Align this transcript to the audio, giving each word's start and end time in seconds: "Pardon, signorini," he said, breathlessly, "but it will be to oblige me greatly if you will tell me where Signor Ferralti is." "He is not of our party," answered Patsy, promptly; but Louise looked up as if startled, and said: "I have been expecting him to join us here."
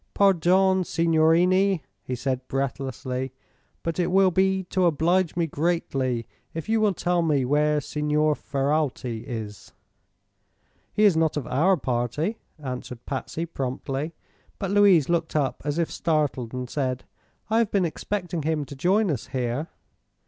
"Pardon, 0.15 0.83
signorini," 0.83 1.83
he 2.01 2.15
said, 2.15 2.47
breathlessly, 2.47 3.33
"but 3.83 3.99
it 3.99 4.07
will 4.09 4.31
be 4.31 4.63
to 4.63 4.85
oblige 4.87 5.35
me 5.35 5.45
greatly 5.45 6.27
if 6.55 6.67
you 6.67 6.81
will 6.81 6.95
tell 6.95 7.21
me 7.21 7.45
where 7.45 7.79
Signor 7.79 8.33
Ferralti 8.33 9.23
is." 9.27 9.73
"He 10.91 11.03
is 11.03 11.15
not 11.15 11.37
of 11.37 11.45
our 11.45 11.77
party," 11.77 12.39
answered 12.57 13.05
Patsy, 13.05 13.45
promptly; 13.45 14.15
but 14.57 14.71
Louise 14.71 15.07
looked 15.07 15.35
up 15.35 15.61
as 15.63 15.77
if 15.77 15.91
startled, 15.91 16.51
and 16.51 16.67
said: 16.67 17.03
"I 17.51 17.59
have 17.59 17.69
been 17.69 17.85
expecting 17.85 18.41
him 18.41 18.65
to 18.65 18.75
join 18.75 19.11
us 19.11 19.27
here." 19.27 19.67